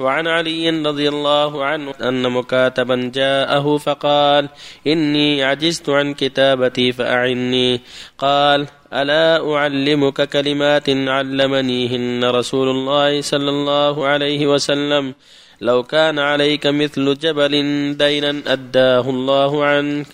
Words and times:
وعن 0.00 0.26
علي 0.26 0.70
رضي 0.70 1.08
الله 1.08 1.64
عنه 1.64 1.94
أن 2.02 2.32
مكاتبا 2.32 3.10
جاءه 3.14 3.76
فقال 3.76 4.48
إني 4.86 5.44
عجزت 5.44 5.88
عن 5.88 6.14
كتابتي 6.14 6.92
فأعني. 6.92 7.80
قال 8.18 8.66
ألا 8.92 9.54
أعلمك 9.54 10.28
كلمات 10.28 10.90
علمنيهن 10.90 12.24
رسول 12.24 12.68
الله 12.68 13.20
صلى 13.20 13.50
الله 13.50 14.06
عليه 14.06 14.46
وسلم؟ 14.46 15.14
لو 15.60 15.82
كان 15.82 16.18
عليك 16.18 16.66
مثل 16.66 17.18
جبل 17.18 17.52
دينا 17.96 18.42
أداه 18.46 19.10
الله 19.10 19.64
عنك. 19.64 20.06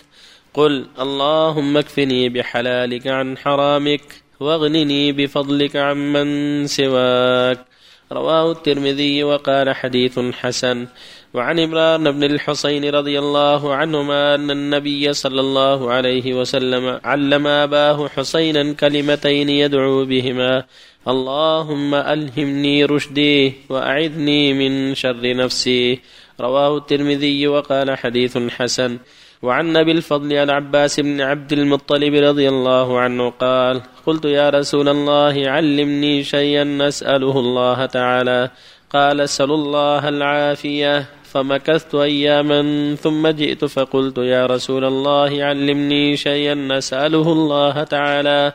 قل 0.53 0.85
اللهم 0.99 1.77
اكفني 1.77 2.29
بحلالك 2.29 3.07
عن 3.07 3.37
حرامك 3.37 4.01
واغنني 4.39 5.11
بفضلك 5.11 5.75
عمن 5.75 6.67
سواك. 6.67 7.76
رواه 8.11 8.51
الترمذي 8.51 9.23
وقال 9.23 9.75
حديث 9.75 10.19
حسن. 10.19 10.87
وعن 11.33 11.59
عمران 11.59 12.11
بن 12.11 12.23
الحصين 12.23 12.89
رضي 12.89 13.19
الله 13.19 13.75
عنهما 13.75 14.35
أن 14.35 14.51
النبي 14.51 15.13
صلى 15.13 15.41
الله 15.41 15.91
عليه 15.91 16.33
وسلم 16.33 16.99
علم 17.03 17.47
أباه 17.47 18.07
حسينا 18.07 18.73
كلمتين 18.73 19.49
يدعو 19.49 20.05
بهما. 20.05 20.63
اللهم 21.07 21.95
ألهمني 21.95 22.85
رشدي 22.85 23.53
وأعذني 23.69 24.53
من 24.53 24.95
شر 24.95 25.35
نفسي. 25.35 25.99
رواه 26.39 26.77
الترمذي 26.77 27.47
وقال 27.47 27.97
حديث 27.97 28.37
حسن. 28.37 28.97
وعن 29.41 29.77
أبي 29.77 29.91
الفضل 29.91 30.33
العباس 30.33 30.99
بن 30.99 31.21
عبد 31.21 31.53
المطلب 31.53 32.13
رضي 32.13 32.49
الله 32.49 32.99
عنه 32.99 33.29
قال 33.29 33.81
قلت 34.05 34.25
يا 34.25 34.49
رسول 34.49 34.89
الله 34.89 35.49
علمني 35.49 36.23
شيئا 36.23 36.63
نساله 36.63 37.39
الله 37.39 37.85
تعالى. 37.85 38.49
قال 38.89 39.21
أسأل 39.21 39.51
الله 39.51 40.09
العافية. 40.09 41.05
فمكثت 41.23 41.95
اياما 41.95 42.95
ثم 42.95 43.27
جئت 43.27 43.65
فقلت 43.65 44.17
يا 44.17 44.45
رسول 44.45 44.85
الله 44.85 45.43
علمني 45.43 46.17
شيئا 46.17 46.55
نساله 46.55 47.31
الله 47.31 47.83
تعالى. 47.83 48.53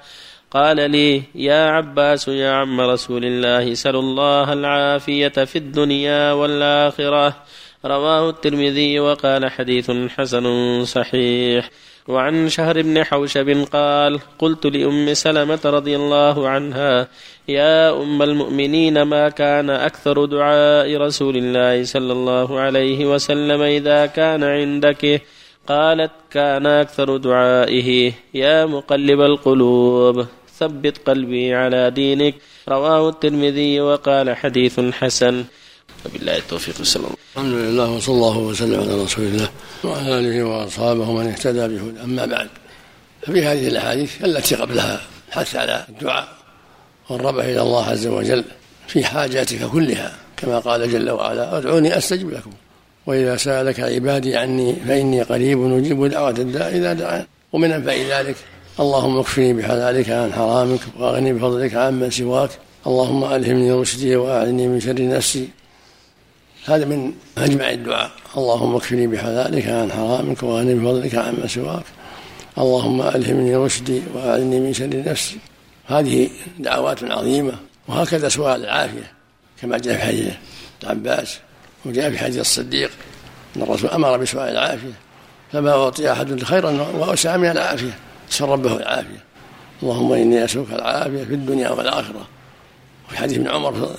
قال 0.50 0.90
لي 0.90 1.22
يا 1.34 1.70
عباس 1.70 2.28
يا 2.28 2.50
عم 2.50 2.80
رسول 2.80 3.24
الله 3.24 3.74
سل 3.74 3.96
الله 3.96 4.52
العافية 4.52 5.28
في 5.28 5.56
الدنيا 5.56 6.32
والآخرة. 6.32 7.36
رواه 7.84 8.30
الترمذي 8.30 9.00
وقال 9.00 9.50
حديث 9.50 9.90
حسن 9.90 10.44
صحيح. 10.84 11.70
وعن 12.08 12.48
شهر 12.48 12.82
بن 12.82 13.04
حوشب 13.04 13.66
قال 13.72 14.20
قلت 14.38 14.66
لأم 14.66 15.14
سلمة 15.14 15.60
رضي 15.64 15.96
الله 15.96 16.48
عنها 16.48 17.08
يا 17.48 18.02
أم 18.02 18.22
المؤمنين 18.22 19.02
ما 19.02 19.28
كان 19.28 19.70
أكثر 19.70 20.24
دعاء 20.24 20.96
رسول 20.96 21.36
الله 21.36 21.84
صلى 21.84 22.12
الله 22.12 22.60
عليه 22.60 23.06
وسلم 23.06 23.62
إذا 23.62 24.06
كان 24.06 24.44
عندك؟ 24.44 25.22
قالت 25.68 26.10
كان 26.30 26.66
أكثر 26.66 27.16
دعائه. 27.16 28.12
يا 28.34 28.66
مقلب 28.66 29.20
القلوب 29.20 30.26
ثبت 30.58 31.08
قلبي 31.08 31.54
على 31.54 31.90
دينك. 31.90 32.34
رواه 32.68 33.08
الترمذي 33.08 33.80
وقال 33.80 34.36
حديث 34.36 34.80
حسن. 34.80 35.44
وبالله 36.06 36.36
التوفيق. 36.36 36.74
الله 36.96 37.10
الحمد 37.36 37.52
لله 37.52 37.90
وصلى 37.90 38.14
الله 38.14 38.38
وسلم 38.38 38.80
على 38.80 39.02
رسول 39.04 39.24
الله 39.24 39.48
وعلى 39.84 40.18
آله 40.18 40.42
وأصحابه 40.42 41.08
ومن 41.08 41.28
اهتدى 41.28 41.68
بهدى 41.68 42.00
أما 42.04 42.26
بعد 42.26 42.48
ففي 43.22 43.44
هذه 43.44 43.68
الأحاديث 43.68 44.24
التي 44.24 44.54
قبلها 44.54 45.00
الحث 45.28 45.56
على 45.56 45.86
الدعاء 45.88 46.28
والربح 47.10 47.44
إلى 47.44 47.62
الله 47.62 47.86
عز 47.86 48.06
وجل 48.06 48.44
في 48.86 49.04
حاجاتك 49.04 49.64
كلها 49.64 50.12
كما 50.36 50.58
قال 50.58 50.92
جل 50.92 51.10
وعلا 51.10 51.58
أدعوني 51.58 51.98
أستجب 51.98 52.30
لكم 52.30 52.50
وإذا 53.06 53.36
سألك 53.36 53.80
عبادي 53.80 54.36
عني 54.36 54.76
فإني 54.88 55.22
قريب 55.22 55.72
أجيب 55.72 56.04
دعوة 56.06 56.30
الداء 56.30 56.76
إذا 56.76 56.92
دعان. 56.92 57.26
ومن 57.52 57.72
أنفع 57.72 57.92
ذلك 57.92 58.36
اللهم 58.80 59.18
اكفني 59.18 59.52
بحلالك 59.52 60.10
عن 60.10 60.32
حرامك 60.32 60.80
وأغني 60.98 61.32
بفضلك 61.32 61.74
عمن 61.74 62.10
سواك 62.10 62.50
اللهم 62.86 63.24
ألهمني 63.24 63.72
رشدي 63.72 64.16
وأعلني 64.16 64.68
من 64.68 64.80
شر 64.80 65.08
نفسي 65.08 65.48
هذا 66.66 66.84
من 66.84 67.12
أجمع 67.38 67.70
الدعاء. 67.70 68.10
اللهم 68.36 68.76
اكفني 68.76 69.06
بحلالك 69.06 69.66
عن 69.68 69.92
حرامك 69.92 70.42
واغني 70.42 70.74
بفضلك 70.74 71.14
عما 71.14 71.46
سواك. 71.46 71.84
اللهم 72.58 73.02
ألهمني 73.02 73.56
رشدي 73.56 74.02
وأعلني 74.14 74.60
من 74.60 74.72
شر 74.72 75.02
نفسي. 75.06 75.38
هذه 75.86 76.30
دعوات 76.58 77.04
عظيمة. 77.04 77.52
وهكذا 77.88 78.28
سؤال 78.28 78.64
العافية 78.64 79.12
كما 79.62 79.78
جاء 79.78 79.96
في 79.96 80.02
حديث 80.02 80.34
العباس 80.82 81.38
وجاء 81.84 82.10
في 82.10 82.18
حديث 82.18 82.40
الصديق 82.40 82.90
أن 83.56 83.62
الرسول 83.62 83.90
أمر 83.90 84.16
بسؤال 84.16 84.48
العافية 84.48 84.92
فما 85.52 85.70
أعطي 85.70 86.12
أحد 86.12 86.42
خيرا 86.42 86.70
وأوسع 86.70 87.36
من 87.36 87.50
العافية؟ 87.50 87.98
سأل 88.28 88.48
ربه 88.48 88.76
العافية. 88.76 89.24
اللهم 89.82 90.12
إني 90.12 90.44
أسألك 90.44 90.72
العافية 90.72 91.24
في 91.24 91.34
الدنيا 91.34 91.70
والآخرة. 91.70 92.26
وفي 93.08 93.18
حديث 93.18 93.38
ابن 93.38 93.48
عمر 93.48 93.96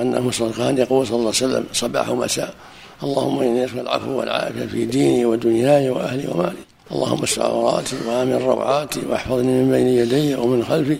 أنه 0.00 0.30
كان 0.56 0.78
يقول 0.78 1.06
صلى 1.06 1.16
الله 1.16 1.32
عليه 1.36 1.46
وسلم 1.46 1.64
صباح 1.72 2.08
ومساء 2.08 2.54
اللهم 3.02 3.40
إني 3.40 3.64
أسأل 3.64 3.80
العفو 3.80 4.18
والعافية 4.18 4.66
في 4.66 4.84
ديني 4.84 5.24
ودنياي 5.24 5.90
وأهلي 5.90 6.28
ومالي. 6.28 6.62
اللهم 6.92 7.22
استر 7.22 7.42
عوراتي 7.42 7.96
وآمن 8.06 8.32
روعاتي 8.32 9.00
واحفظني 9.08 9.62
من 9.62 9.70
بين 9.70 9.88
يدي 9.88 10.34
ومن 10.34 10.64
خلفي 10.64 10.98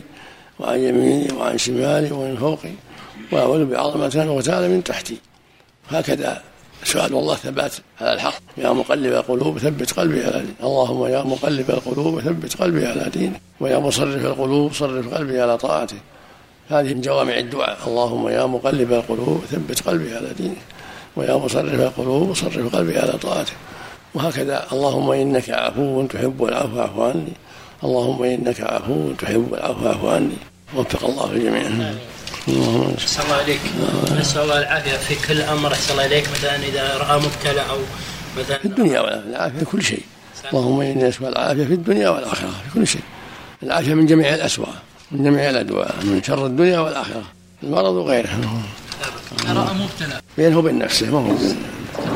وعن 0.59 0.79
يميني 0.79 1.33
وعن 1.33 1.57
شمالي 1.57 2.11
ومن 2.11 2.37
فوقي 2.37 2.71
وأعوذ 3.31 3.65
بعظمة 3.65 4.33
وتعالى 4.33 4.67
من 4.67 4.83
تحتي. 4.83 5.17
هكذا 5.89 6.41
سؤال 6.83 7.13
الله 7.13 7.35
ثبات 7.35 7.73
على 8.01 8.13
الحق. 8.13 8.33
يا 8.57 8.69
مقلب 8.73 9.13
القلوب 9.13 9.57
ثبت 9.57 9.91
قلبي 9.91 10.23
على 10.23 10.39
دينك. 10.39 10.55
اللهم 10.63 11.05
يا 11.05 11.23
مقلب 11.23 11.69
القلوب 11.69 12.19
ثبت 12.19 12.61
قلبي 12.61 12.85
على 12.85 13.09
دينك. 13.13 13.41
ويا 13.59 13.79
مصرف 13.79 14.25
القلوب 14.25 14.73
صرف 14.73 15.13
قلبي 15.13 15.41
على 15.41 15.57
طاعتك 15.57 15.97
هذه 16.69 16.93
من 16.93 17.01
جوامع 17.01 17.37
الدعاء. 17.37 17.77
اللهم 17.87 18.27
يا 18.27 18.45
مقلب 18.45 18.93
القلوب 18.93 19.43
ثبت 19.51 19.81
قلبي 19.81 20.15
على 20.15 20.33
دينك 20.37 20.57
ويا 21.15 21.35
مصرف 21.35 21.79
القلوب 21.79 22.33
صرف 22.33 22.75
قلبي 22.75 22.97
على 22.97 23.11
طاعتك. 23.11 23.53
وهكذا 24.13 24.67
اللهم 24.71 25.11
إنك 25.11 25.49
عفو 25.49 26.05
تحب 26.05 26.43
العفو 26.43 26.75
فاعف 26.75 26.99
عني. 26.99 27.33
اللهم 27.83 28.23
إنك 28.23 28.61
عفو 28.61 29.11
تحب 29.11 29.53
العفو 29.53 29.81
فاعف 29.83 30.05
عني. 30.05 30.37
وفق 30.75 31.05
الله 31.05 31.31
الجميع 31.31 31.61
اللهم 32.47 32.95
صلى 32.97 33.25
الله 33.25 33.35
عليك 33.35 33.59
نسال 34.19 34.41
الله 34.41 34.59
العافية 34.59 34.97
في 34.97 35.27
كل 35.27 35.41
أمر. 35.41 35.73
أحسن 35.73 35.91
الله 35.91 36.05
إليك. 36.05 36.29
مثلا 36.29 36.55
إذا 36.55 36.97
رأى 36.97 37.19
مبتلى 37.19 37.61
أو 37.69 37.77
مثلا 38.39 38.57
في 38.57 38.65
الدنيا 38.65 38.99
والآخرة 38.99 39.29
العافية 39.29 39.59
في 39.59 39.65
كل 39.65 39.83
شيء. 39.83 40.03
اللهم 40.53 40.81
إني 40.81 41.07
اسال 41.07 41.27
العافية 41.27 41.65
في 41.65 41.73
الدنيا 41.73 42.09
والآخرة 42.09 42.47
في 42.47 42.79
كل 42.79 42.87
شيء. 42.87 43.01
العافية 43.63 43.93
من 43.93 44.05
جميع 44.05 44.33
الاسواق 44.33 44.75
من 45.13 45.23
جميع 45.23 45.49
الأدواء 45.49 45.95
من 46.03 46.23
شر 46.23 46.45
الدنيا 46.45 46.79
والآخرة. 46.79 47.23
المرض 47.63 47.93
وغيره 47.93 48.29
راى 49.47 49.73
مبتلى. 49.73 50.21
بينه 50.37 50.57
وبين 50.57 50.79
نفسه 50.79 51.11
ما 51.11 51.19
هو 51.19 51.35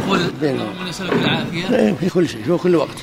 يقول 0.05 0.31
بينه. 0.41 0.63
اللهم 0.63 0.87
نسالك 0.87 1.13
العافيه 1.13 1.75
إيه، 1.75 1.93
في 1.93 2.09
كل 2.09 2.29
شيء 2.29 2.43
في 2.43 2.57
كل 2.57 2.75
وقت. 2.75 2.97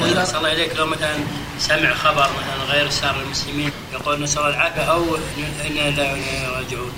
واذا 0.00 0.24
صلى 0.24 0.38
الله 0.38 0.48
عليك 0.48 0.76
لو 0.76 0.86
مثلا 0.86 1.14
سمع 1.58 1.94
خبر 1.94 2.22
مثلا 2.22 2.74
غير 2.74 2.90
سار 2.90 3.22
المسلمين 3.26 3.70
يقول 3.92 4.22
نسأل 4.22 4.38
الله 4.38 4.50
العافية 4.50 4.82
أو 4.82 5.02
أنا 5.70 5.90
لا 5.90 6.12
راجعون. 6.56 6.90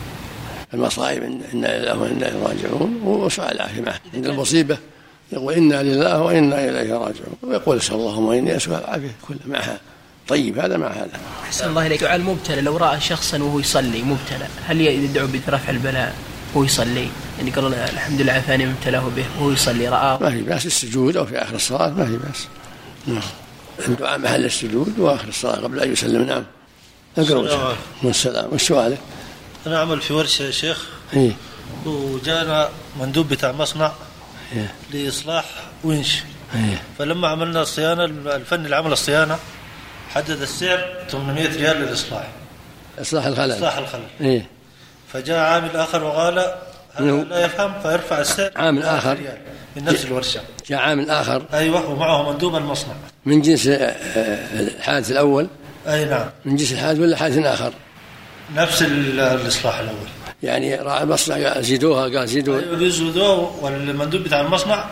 المصائب 0.74 1.22
إنا 1.22 1.78
لله 1.78 1.98
وأنا 1.98 2.28
إليه 2.28 2.42
راجعون 2.42 3.00
وسؤال 3.04 3.52
العافيه 3.52 3.80
معه 3.80 4.00
عند 4.14 4.26
المصيبة 4.26 4.78
يقول 5.32 5.54
إنا 5.54 5.82
لله 5.82 6.22
وإنا 6.22 6.68
إليه 6.68 6.92
راجعون. 6.92 7.36
ويقول 7.42 7.76
اسال 7.76 7.96
اللهم 7.96 8.30
اني 8.30 8.56
اسال 8.56 8.74
العافية 8.74 9.14
كلها 9.28 9.46
معها. 9.46 9.80
طيب 10.28 10.58
هذا 10.58 10.76
مع 10.76 10.88
هذا. 10.88 11.20
أحسن 11.44 11.68
الله 11.68 11.86
إليك. 11.86 12.00
دعاء 12.00 12.16
المبتلى 12.16 12.60
لو 12.60 12.76
رأى 12.76 13.00
شخصا 13.00 13.38
وهو 13.38 13.58
يصلي 13.58 14.02
مبتلى 14.02 14.46
هل 14.66 14.80
يدعو 14.80 15.26
برفع 15.26 15.70
البلاء 15.70 16.14
وهو 16.54 16.64
يصلي؟ 16.64 17.08
يعني 17.38 17.50
قال 17.50 17.74
الحمد 17.74 18.20
لله 18.20 18.32
عافاني 18.32 18.66
من 18.66 18.72
ابتلاه 18.72 19.08
به 19.16 19.24
وهو 19.38 19.50
يصلي 19.50 19.88
رآه. 19.88 20.18
ما 20.22 20.30
في 20.30 20.42
بأس 20.42 20.66
السجود 20.66 21.16
أو 21.16 21.26
في 21.26 21.42
آخر 21.42 21.54
الصلاة 21.54 21.90
ما 21.90 22.04
في 22.04 22.16
بأس. 22.16 22.46
نعم. 23.06 23.22
الدعاء 23.88 24.18
محل 24.18 24.44
السجود 24.44 24.98
وآخر 24.98 25.28
الصلاة 25.28 25.56
قبل 25.56 25.80
أن 25.80 25.92
يسلم. 25.92 26.22
نعم. 26.22 26.44
السلام 27.18 27.44
اقرأ 27.44 27.66
عليكم. 27.66 27.78
والسلام 28.02 28.48
وش 28.52 28.62
سؤالك؟ 28.62 28.98
أنا 29.66 29.78
أعمل 29.78 30.00
في 30.00 30.12
ورشة 30.12 30.42
يا 30.42 30.50
شيخ. 30.50 30.86
إيه. 31.14 31.32
وجانا 31.86 32.68
مندوب 33.00 33.28
بتاع 33.28 33.52
مصنع 33.52 33.92
إيه. 34.52 34.74
لإصلاح 34.92 35.44
ونش. 35.84 36.22
إيه. 36.54 36.82
فلما 36.98 37.28
عملنا 37.28 37.62
الصيانة 37.62 38.04
الفني 38.04 38.64
اللي 38.64 38.76
عمل 38.76 38.92
الصيانة 38.92 39.38
حدد 40.14 40.42
السعر 40.42 40.84
800 41.10 41.48
ريال 41.56 41.76
للإصلاح. 41.76 42.26
إصلاح 43.00 43.26
الخلل. 43.26 43.52
إصلاح 43.52 43.76
الخلل. 43.78 44.02
إيه. 44.20 44.46
فجاء 45.12 45.38
عامل 45.38 45.76
آخر 45.76 46.04
وقال 46.04 46.38
هذا. 46.94 47.10
لا 47.24 47.44
يفهم 47.44 47.72
فيرفع 47.82 48.20
السعر 48.20 48.50
عامل 48.56 48.82
آخر. 48.82 49.12
ريال 49.16 49.38
من 49.76 49.84
نفس 49.84 50.04
الورشة. 50.04 50.40
جاء 50.68 50.78
عامل 50.78 51.10
آخر. 51.10 51.42
أيوه 51.52 51.90
ومعه 51.90 52.32
مندوب 52.32 52.56
المصنع. 52.56 52.94
من 53.26 53.42
جنس 53.42 53.66
آه، 53.66 53.74
الحادث 54.60 55.10
الأول؟ 55.10 55.48
أي 55.88 56.04
نعم. 56.04 56.26
من 56.44 56.56
جنس 56.56 56.72
الحادث 56.72 57.00
ولا 57.00 57.16
حادث 57.16 57.38
آخر؟ 57.38 57.72
نفس 58.56 58.82
ال- 58.82 59.20
الإصلاح 59.20 59.78
الأول. 59.78 60.08
يعني 60.42 60.74
راعي 60.74 61.02
المصنع 61.02 61.60
زيدوها 61.60 62.18
قال 62.18 62.28
زيدوا 62.28 62.60
أيوه 62.60 62.76
بيزودوها 62.76 63.50
والمندوب 63.60 64.20
بتاع 64.22 64.40
المصنع 64.40 64.84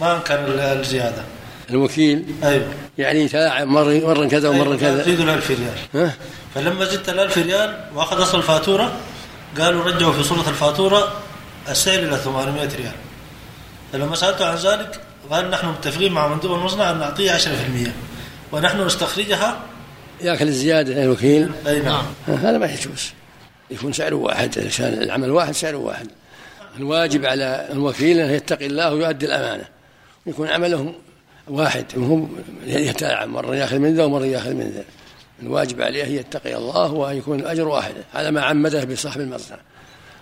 ما 0.00 0.16
أنكر 0.16 0.38
الزيادة. 0.48 1.22
الوكيل. 1.70 2.24
أيوه. 2.44 2.68
يعني 2.98 3.20
يتلاعب 3.20 3.66
مرة 3.66 4.06
مرة 4.06 4.26
كذا 4.26 4.48
ومرة 4.48 4.64
أيوة، 4.64 4.76
كذا. 4.76 5.02
زيدوا 5.02 5.24
ال 5.24 5.30
1000 5.30 5.50
ريال. 5.50 6.04
ها؟ 6.06 6.14
فلما 6.54 6.84
زدت 6.84 7.08
ال 7.08 7.20
1000 7.20 7.38
ريال 7.38 7.84
وأخذ 7.94 8.22
أصل 8.22 8.38
الفاتورة 8.38 8.92
قالوا 9.58 9.84
رجعوا 9.84 10.12
في 10.12 10.22
صورة 10.22 10.48
الفاتورة 10.48 11.12
السعر 11.68 11.98
إلى 11.98 12.16
800 12.16 12.68
ريال. 12.76 12.92
فلما 13.92 14.14
سالته 14.14 14.46
عن 14.46 14.56
ذلك 14.56 15.00
قال 15.30 15.50
نحن 15.50 15.66
متفقين 15.66 16.12
مع 16.12 16.28
مندوب 16.28 16.52
المصنع 16.52 16.90
أن 16.90 16.98
نعطيه 16.98 17.32
10% 17.32 17.92
ونحن 18.52 18.86
نستخرجها. 18.86 19.60
ياكل 20.20 20.48
الزيادة 20.48 21.04
الوكيل 21.04 21.50
أي 21.66 21.80
نعم. 21.80 22.04
هذا 22.26 22.58
ما 22.58 22.66
يجوز. 22.66 23.12
يكون 23.70 23.92
سعره 23.92 24.16
واحد 24.16 24.58
عشان 24.66 25.02
العمل 25.02 25.30
واحد 25.30 25.54
سعره 25.54 25.76
واحد. 25.76 26.08
الواجب 26.78 27.26
على 27.26 27.68
الوكيل 27.72 28.18
أن 28.18 28.30
يتقي 28.30 28.66
الله 28.66 28.94
ويؤدي 28.94 29.26
الأمانة. 29.26 29.64
يكون 30.26 30.48
عمله 30.48 30.94
واحد 31.50 31.84
وهو 31.96 32.26
يتلاعب 32.66 33.28
مرة 33.28 33.56
يأخذ 33.56 33.78
من 33.78 33.94
ذا 33.94 34.04
ومرة 34.04 34.24
يأخذ 34.24 34.54
من 34.54 34.72
ذا. 34.74 34.84
الواجب 35.42 35.82
عليه 35.82 36.04
أن 36.04 36.12
يتقي 36.12 36.56
الله 36.56 36.92
وأن 36.92 37.16
يكون 37.16 37.40
الأجر 37.40 37.68
واحد. 37.68 37.94
على 38.14 38.30
ما 38.30 38.40
عمده 38.40 38.84
بصاحب 38.84 39.20
المصنع 39.20 39.56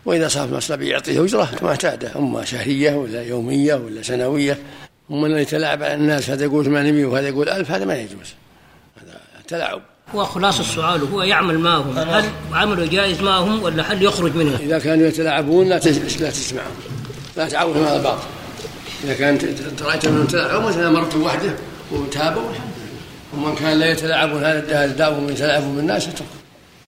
وإذا 0.05 0.29
صاحب 0.29 0.49
المصنع 0.49 0.77
بيعطيه 0.77 1.25
أجرة 1.25 1.49
كما 1.59 1.71
اعتاده. 1.71 2.11
أما 2.17 2.45
شهرية 2.45 2.95
ولا 2.95 3.23
يومية 3.23 3.75
ولا 3.75 4.03
سنوية. 4.03 4.59
أن 5.11 5.31
يتلاعب 5.31 5.83
على 5.83 5.95
الناس 5.95 6.31
هذا 6.31 6.45
يقول 6.45 6.65
800 6.65 7.05
وهذا 7.05 7.29
يقول 7.29 7.49
1000 7.49 7.71
هذا 7.71 7.85
ما 7.85 7.97
يجوز. 7.97 8.35
هذا 9.03 9.21
تلاعب. 9.49 9.83
هو 10.15 10.25
خلاص 10.25 10.59
السؤال 10.59 11.01
هو 11.01 11.23
يعمل 11.23 11.59
معهم 11.59 11.99
هل 11.99 12.25
عمله 12.53 12.87
جائز 12.87 13.21
معهم 13.21 13.63
ولا 13.63 13.93
هل 13.93 14.03
يخرج 14.03 14.37
منها؟ 14.37 14.59
إذا 14.59 14.79
كانوا 14.79 15.07
يتلاعبون 15.07 15.69
لا 15.69 15.79
تسمعهم. 15.79 16.77
لا 17.37 17.49
تعاونهم 17.49 17.85
على 17.85 17.97
الباطل. 17.97 18.25
إذا 19.07 19.15
كان 19.15 19.39
ت- 19.39 19.83
رأيت 19.83 20.07
تلاعبون 20.07 20.67
مثلا 20.69 20.91
مرة 20.91 21.17
وحده 21.23 21.51
وتابوا 21.93 22.51
الحمد 22.51 22.71
لله. 22.79 23.47
ومن 23.47 23.55
كان 23.55 23.79
لا 23.79 23.87
يتلاعبون 23.91 24.45
هذا 24.45 24.87
داوم 24.87 25.29
يتلاعبون 25.29 25.77
بالناس 25.77 26.09
اتركوا 26.09 26.27